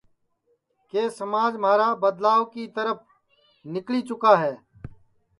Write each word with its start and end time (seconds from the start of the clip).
کہ 0.89 1.01
سماج 1.19 1.51
مہارا 1.63 1.89
بدلاو 2.01 2.43
کی 2.53 2.63
ترپھ 2.75 3.03
نِکݪی 3.71 3.99
چُکا 4.07 4.33
ہے 4.43 4.53